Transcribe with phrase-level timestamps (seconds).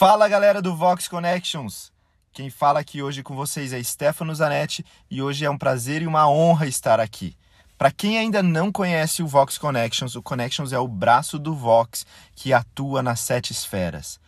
[0.00, 1.92] Fala galera do Vox Connections!
[2.32, 6.06] Quem fala aqui hoje com vocês é Stefano Zanetti e hoje é um prazer e
[6.06, 7.36] uma honra estar aqui.
[7.76, 12.06] Para quem ainda não conhece o Vox Connections, o Connections é o braço do Vox
[12.34, 14.18] que atua nas sete esferas.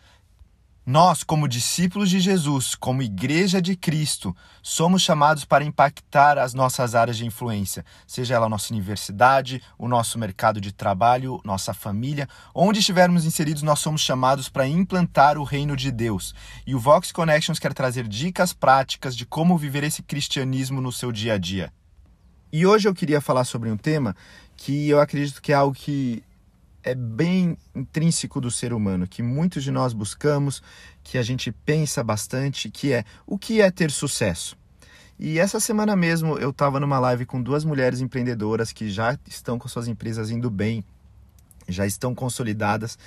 [0.85, 6.93] Nós, como discípulos de Jesus, como Igreja de Cristo, somos chamados para impactar as nossas
[6.93, 12.27] áreas de influência, seja ela a nossa universidade, o nosso mercado de trabalho, nossa família,
[12.53, 16.35] onde estivermos inseridos, nós somos chamados para implantar o reino de Deus.
[16.67, 21.13] E o Vox Connections quer trazer dicas práticas de como viver esse cristianismo no seu
[21.13, 21.71] dia a dia.
[22.51, 24.13] E hoje eu queria falar sobre um tema
[24.57, 26.21] que eu acredito que é algo que
[26.83, 30.61] é bem intrínseco do ser humano, que muitos de nós buscamos,
[31.03, 34.57] que a gente pensa bastante, que é o que é ter sucesso.
[35.17, 39.57] E essa semana mesmo eu estava numa live com duas mulheres empreendedoras que já estão
[39.57, 40.83] com suas empresas indo bem,
[41.67, 42.97] já estão consolidadas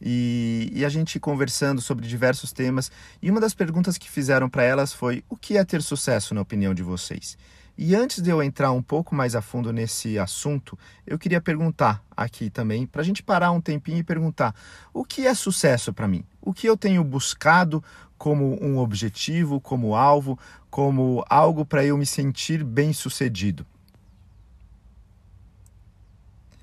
[0.00, 2.90] e, e, a gente conversando sobre diversos temas.
[3.20, 6.40] E uma das perguntas que fizeram para elas foi: o que é ter sucesso na
[6.40, 7.36] opinião de vocês?
[7.78, 12.02] E antes de eu entrar um pouco mais a fundo nesse assunto, eu queria perguntar
[12.16, 14.54] aqui também, para a gente parar um tempinho e perguntar:
[14.94, 16.24] o que é sucesso para mim?
[16.40, 17.84] O que eu tenho buscado
[18.16, 20.38] como um objetivo, como alvo,
[20.70, 23.66] como algo para eu me sentir bem sucedido?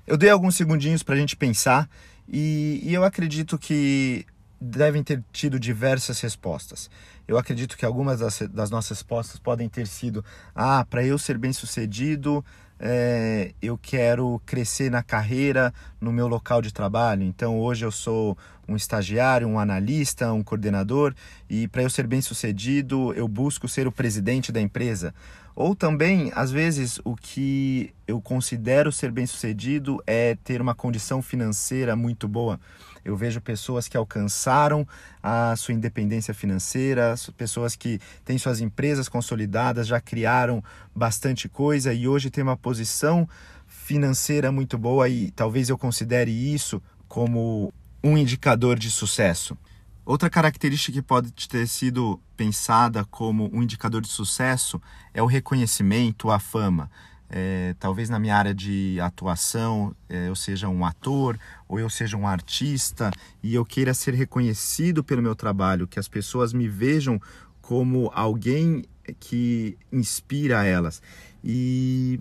[0.04, 1.88] Eu dei alguns segundinhos para a gente pensar
[2.28, 4.26] e, e eu acredito que
[4.64, 6.90] devem ter tido diversas respostas.
[7.28, 11.38] Eu acredito que algumas das, das nossas respostas podem ter sido: ah, para eu ser
[11.38, 12.44] bem sucedido,
[12.78, 17.22] é, eu quero crescer na carreira, no meu local de trabalho.
[17.22, 21.14] Então hoje eu sou um estagiário, um analista, um coordenador,
[21.48, 25.14] e para eu ser bem sucedido, eu busco ser o presidente da empresa.
[25.56, 31.22] Ou também, às vezes, o que eu considero ser bem sucedido é ter uma condição
[31.22, 32.58] financeira muito boa.
[33.04, 34.86] Eu vejo pessoas que alcançaram
[35.22, 42.08] a sua independência financeira, pessoas que têm suas empresas consolidadas, já criaram bastante coisa e
[42.08, 43.28] hoje tem uma posição
[43.68, 49.56] financeira muito boa e talvez eu considere isso como um indicador de sucesso.
[50.06, 54.80] Outra característica que pode ter sido pensada como um indicador de sucesso
[55.14, 56.90] é o reconhecimento, a fama.
[57.30, 62.18] É, talvez na minha área de atuação é, eu seja um ator ou eu seja
[62.18, 63.10] um artista
[63.42, 67.20] e eu queira ser reconhecido pelo meu trabalho, que as pessoas me vejam
[67.62, 68.84] como alguém
[69.18, 71.00] que inspira elas.
[71.42, 72.20] E,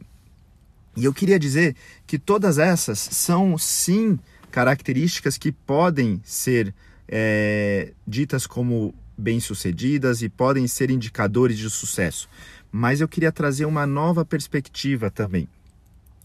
[0.96, 1.76] e eu queria dizer
[2.08, 4.18] que todas essas são sim
[4.50, 6.74] características que podem ser
[7.08, 12.28] é, ditas como bem-sucedidas e podem ser indicadores de sucesso
[12.76, 15.48] mas eu queria trazer uma nova perspectiva também,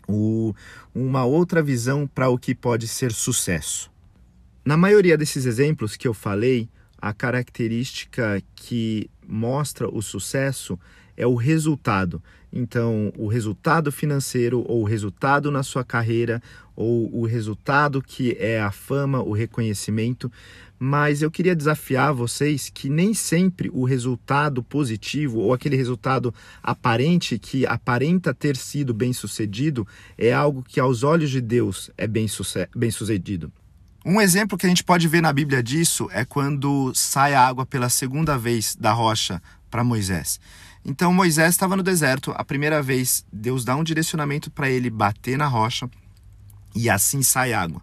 [0.09, 0.55] o,
[0.95, 3.91] uma outra visão para o que pode ser sucesso.
[4.65, 10.79] Na maioria desses exemplos que eu falei, a característica que mostra o sucesso
[11.17, 12.23] é o resultado.
[12.53, 16.41] Então, o resultado financeiro, ou o resultado na sua carreira,
[16.75, 20.33] ou o resultado que é a fama, o reconhecimento.
[20.79, 27.37] Mas eu queria desafiar vocês que nem sempre o resultado positivo, ou aquele resultado aparente
[27.37, 29.87] que aparenta ter sido bem sucedido,
[30.17, 32.27] é algo que aos olhos de Deus é bem,
[32.75, 33.53] bem sucedido.
[34.11, 37.67] Um exemplo que a gente pode ver na Bíblia disso é quando sai a água
[37.67, 40.41] pela segunda vez da rocha para Moisés.
[40.83, 45.37] Então Moisés estava no deserto, a primeira vez Deus dá um direcionamento para ele bater
[45.37, 45.91] na rocha
[46.75, 47.83] e assim sai água.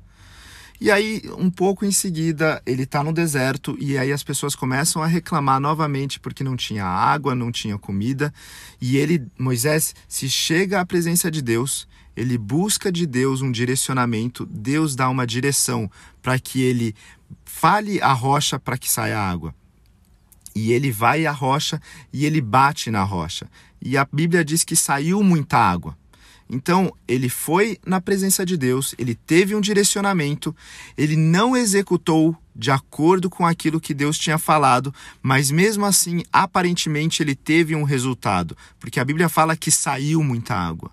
[0.81, 5.03] E aí, um pouco em seguida, ele está no deserto e aí as pessoas começam
[5.03, 8.33] a reclamar novamente porque não tinha água, não tinha comida.
[8.81, 14.45] E ele, Moisés, se chega à presença de Deus, ele busca de Deus um direcionamento,
[14.45, 15.89] Deus dá uma direção
[16.21, 16.95] para que ele
[17.43, 19.53] fale a rocha para que saia água.
[20.55, 21.81] E ele vai à rocha
[22.13, 23.47] e ele bate na rocha.
[23.81, 25.97] E a Bíblia diz que saiu muita água.
[26.49, 30.55] Então, ele foi na presença de Deus, ele teve um direcionamento,
[30.95, 34.93] ele não executou de acordo com aquilo que Deus tinha falado,
[35.23, 40.53] mas mesmo assim, aparentemente, ele teve um resultado, porque a Bíblia fala que saiu muita
[40.53, 40.91] água.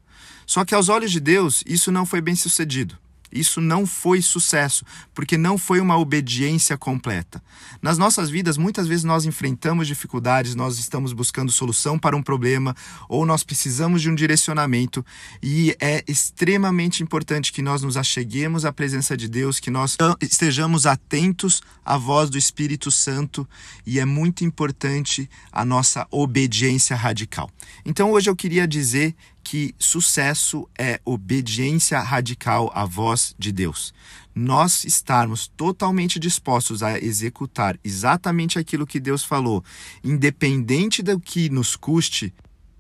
[0.53, 2.99] Só que aos olhos de Deus, isso não foi bem sucedido.
[3.33, 4.85] Isso não foi sucesso,
[5.15, 7.43] porque não foi uma obediência completa.
[7.81, 12.77] Nas nossas vidas, muitas vezes nós enfrentamos dificuldades, nós estamos buscando solução para um problema
[13.09, 15.05] ou nós precisamos de um direcionamento
[15.43, 20.85] e é extremamente importante que nós nos acheguemos à presença de Deus, que nós estejamos
[20.85, 23.49] atentos à voz do Espírito Santo
[23.87, 27.51] e é muito importante a nossa obediência radical.
[27.87, 33.93] Então hoje eu queria dizer que sucesso é obediência radical à voz de Deus.
[34.35, 39.63] Nós estarmos totalmente dispostos a executar exatamente aquilo que Deus falou,
[40.03, 42.33] independente do que nos custe,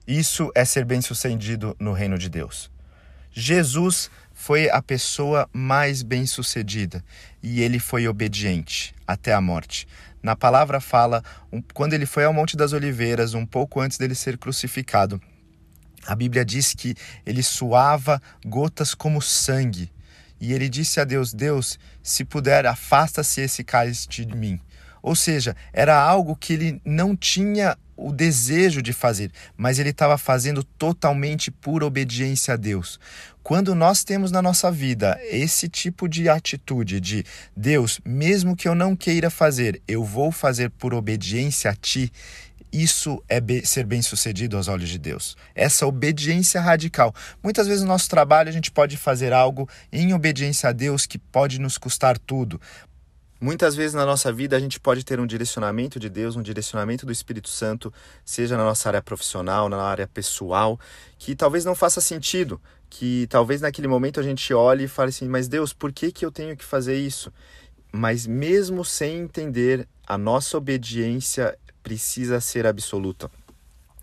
[0.06, 2.70] isso é ser bem-sucedido no reino de Deus.
[3.32, 7.04] Jesus foi a pessoa mais bem-sucedida
[7.42, 9.86] e ele foi obediente até a morte.
[10.22, 11.22] Na palavra fala,
[11.74, 15.20] quando ele foi ao Monte das Oliveiras, um pouco antes dele ser crucificado,
[16.06, 16.94] a Bíblia diz que
[17.24, 19.90] ele suava gotas como sangue.
[20.40, 24.60] E ele disse a Deus: Deus, se puder, afasta-se esse cálice de mim.
[25.02, 30.16] Ou seja, era algo que ele não tinha o desejo de fazer, mas ele estava
[30.16, 32.98] fazendo totalmente por obediência a Deus.
[33.42, 37.24] Quando nós temos na nossa vida esse tipo de atitude de
[37.56, 42.12] Deus, mesmo que eu não queira fazer, eu vou fazer por obediência a Ti,
[42.72, 45.36] isso é ser bem-sucedido aos olhos de Deus.
[45.54, 47.14] Essa obediência radical.
[47.42, 51.18] Muitas vezes no nosso trabalho a gente pode fazer algo em obediência a Deus que
[51.18, 52.60] pode nos custar tudo,
[53.42, 57.04] Muitas vezes na nossa vida a gente pode ter um direcionamento de Deus, um direcionamento
[57.04, 57.92] do Espírito Santo,
[58.24, 60.78] seja na nossa área profissional, na área pessoal,
[61.18, 65.26] que talvez não faça sentido, que talvez naquele momento a gente olhe e fale assim:
[65.26, 67.32] mas Deus, por que, que eu tenho que fazer isso?
[67.90, 73.30] Mas mesmo sem entender, a nossa obediência precisa ser absoluta.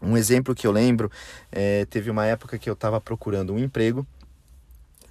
[0.02, 1.12] Um exemplo que eu lembro,
[1.52, 4.06] é, teve uma época que eu estava procurando um emprego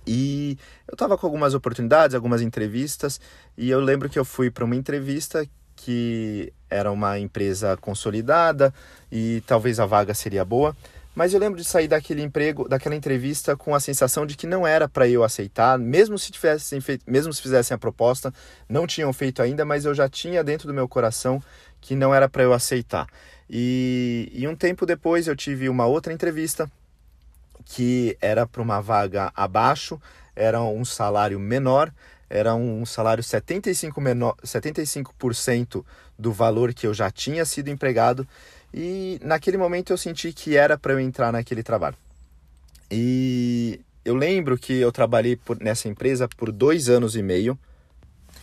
[0.06, 0.56] e
[0.86, 3.20] eu estava com algumas oportunidades, algumas entrevistas,
[3.56, 8.72] e eu lembro que eu fui para uma entrevista que era uma empresa consolidada
[9.12, 10.74] e talvez a vaga seria boa,
[11.18, 14.64] mas eu lembro de sair daquele emprego, daquela entrevista com a sensação de que não
[14.64, 18.32] era para eu aceitar, mesmo se tivessem feito, mesmo se fizessem a proposta,
[18.68, 21.42] não tinham feito ainda, mas eu já tinha dentro do meu coração
[21.80, 23.08] que não era para eu aceitar.
[23.50, 26.70] E, e um tempo depois eu tive uma outra entrevista
[27.64, 30.00] que era para uma vaga abaixo,
[30.36, 31.92] era um salário menor,
[32.30, 35.12] era um salário 75%, menor, 75
[36.16, 38.24] do valor que eu já tinha sido empregado,
[38.72, 41.96] e naquele momento eu senti que era para eu entrar naquele trabalho.
[42.90, 47.58] E eu lembro que eu trabalhei por, nessa empresa por dois anos e meio,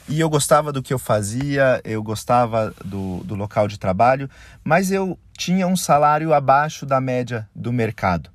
[0.08, 4.30] e eu gostava do que eu fazia, eu gostava do, do local de trabalho,
[4.64, 8.30] mas eu tinha um salário abaixo da média do mercado.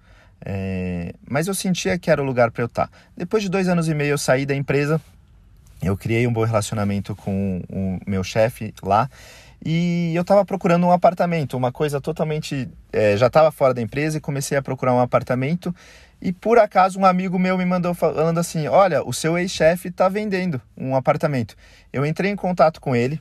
[0.44, 2.88] É, mas eu sentia que era o lugar para eu estar.
[2.88, 2.92] Tá.
[3.16, 5.00] Depois de dois anos e meio eu saí da empresa,
[5.80, 9.08] eu criei um bom relacionamento com o meu chefe lá
[9.64, 12.68] e eu estava procurando um apartamento, uma coisa totalmente.
[12.92, 15.74] É, já estava fora da empresa e comecei a procurar um apartamento.
[16.20, 20.08] E por acaso um amigo meu me mandou falando assim: Olha, o seu ex-chefe está
[20.08, 21.54] vendendo um apartamento.
[21.92, 23.20] Eu entrei em contato com ele,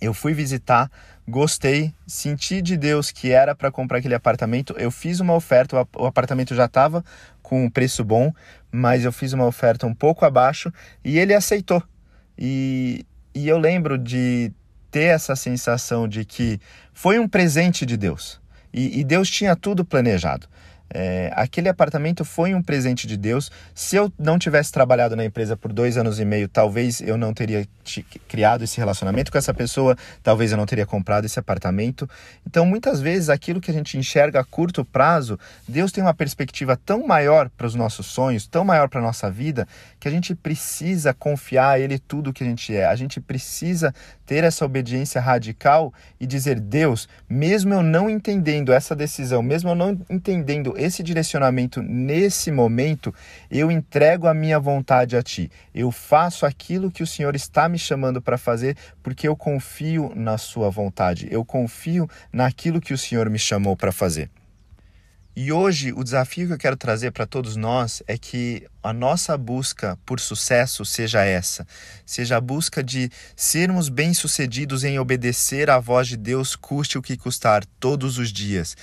[0.00, 0.90] eu fui visitar,
[1.26, 4.74] gostei, senti de Deus que era para comprar aquele apartamento.
[4.76, 7.02] Eu fiz uma oferta, o apartamento já estava
[7.42, 8.32] com um preço bom,
[8.70, 10.70] mas eu fiz uma oferta um pouco abaixo
[11.02, 11.82] e ele aceitou.
[12.38, 13.04] E,
[13.34, 14.52] e eu lembro de
[14.90, 16.60] ter essa sensação de que
[16.92, 18.40] foi um presente de Deus.
[18.72, 20.46] E, e Deus tinha tudo planejado.
[20.90, 23.50] É, aquele apartamento foi um presente de Deus.
[23.74, 27.34] Se eu não tivesse trabalhado na empresa por dois anos e meio, talvez eu não
[27.34, 27.66] teria
[28.26, 32.08] criado esse relacionamento com essa pessoa, talvez eu não teria comprado esse apartamento.
[32.46, 36.76] Então, muitas vezes, aquilo que a gente enxerga a curto prazo, Deus tem uma perspectiva
[36.76, 39.66] tão maior para os nossos sonhos, tão maior para a nossa vida,
[40.00, 42.86] que a gente precisa confiar a Ele tudo o que a gente é.
[42.86, 43.94] A gente precisa
[44.26, 49.74] ter essa obediência radical e dizer: Deus, mesmo eu não entendendo essa decisão, mesmo eu
[49.74, 53.14] não entendendo esse direcionamento nesse momento,
[53.50, 55.50] eu entrego a minha vontade a Ti.
[55.74, 60.38] Eu faço aquilo que o Senhor está me chamando para fazer porque eu confio na
[60.38, 64.30] Sua vontade, eu confio naquilo que o Senhor me chamou para fazer.
[65.40, 69.38] E hoje o desafio que eu quero trazer para todos nós é que a nossa
[69.38, 71.64] busca por sucesso seja essa,
[72.04, 77.16] seja a busca de sermos bem-sucedidos em obedecer à voz de Deus, custe o que
[77.16, 78.76] custar, todos os dias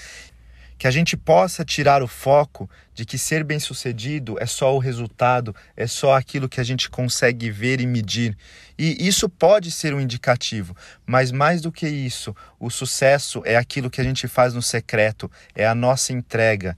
[0.77, 5.55] que a gente possa tirar o foco de que ser bem-sucedido é só o resultado,
[5.75, 8.37] é só aquilo que a gente consegue ver e medir.
[8.77, 13.89] E isso pode ser um indicativo, mas mais do que isso, o sucesso é aquilo
[13.89, 16.77] que a gente faz no secreto, é a nossa entrega.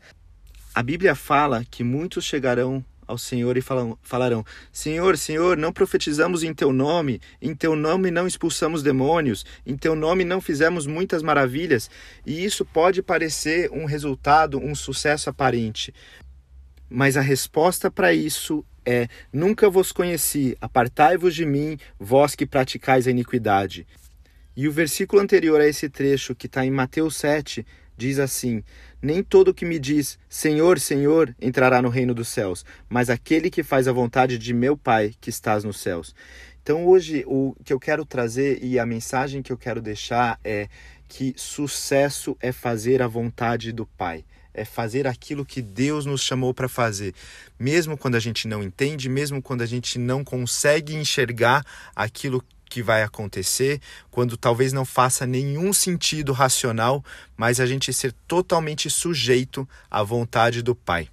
[0.73, 6.53] A Bíblia fala que muitos chegarão ao Senhor e falarão: Senhor, Senhor, não profetizamos em
[6.53, 11.89] teu nome, em teu nome não expulsamos demônios, em teu nome não fizemos muitas maravilhas.
[12.25, 15.93] E isso pode parecer um resultado, um sucesso aparente.
[16.89, 23.07] Mas a resposta para isso é: Nunca vos conheci, apartai-vos de mim, vós que praticais
[23.07, 23.87] a iniquidade.
[24.55, 27.63] E o versículo anterior a esse trecho, que está em Mateus 7,
[27.97, 28.63] diz assim:
[29.01, 33.63] Nem todo que me diz Senhor, Senhor entrará no reino dos céus, mas aquele que
[33.63, 36.15] faz a vontade de meu Pai que estás nos céus.
[36.61, 40.67] Então hoje o que eu quero trazer e a mensagem que eu quero deixar é
[41.07, 44.23] que sucesso é fazer a vontade do Pai
[44.57, 47.13] é fazer aquilo que Deus nos chamou para fazer,
[47.59, 51.63] mesmo quando a gente não entende, mesmo quando a gente não consegue enxergar
[51.95, 53.81] aquilo que vai acontecer,
[54.11, 57.03] quando talvez não faça nenhum sentido racional,
[57.35, 61.09] mas a gente ser totalmente sujeito à vontade do Pai.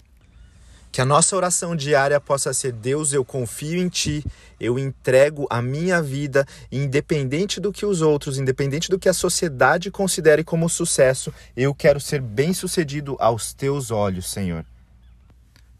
[0.94, 4.25] Que a nossa oração diária possa ser: Deus, eu confio em Ti,
[4.61, 9.90] eu entrego a minha vida, independente do que os outros, independente do que a sociedade
[9.90, 14.64] considere como sucesso, eu quero ser bem-sucedido aos Teus olhos, Senhor.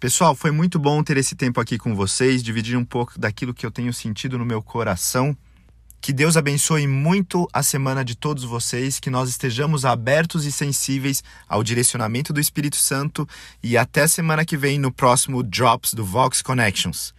[0.01, 3.65] Pessoal, foi muito bom ter esse tempo aqui com vocês, dividir um pouco daquilo que
[3.65, 5.35] eu tenho sentido no meu coração.
[6.05, 11.25] Que Deus abençoe muito a semana de todos vocês, que nós estejamos abertos e sensíveis
[11.49, 13.27] ao direcionamento do Espírito Santo
[13.63, 17.15] e até semana que vem no próximo Drops do Vox Connections.